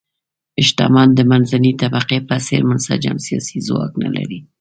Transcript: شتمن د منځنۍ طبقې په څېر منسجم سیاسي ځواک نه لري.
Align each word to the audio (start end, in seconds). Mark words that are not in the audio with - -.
شتمن 0.67 1.07
د 1.15 1.19
منځنۍ 1.31 1.73
طبقې 1.81 2.17
په 2.27 2.35
څېر 2.45 2.61
منسجم 2.69 3.17
سیاسي 3.27 3.57
ځواک 3.67 3.93
نه 4.03 4.09
لري. 4.15 4.39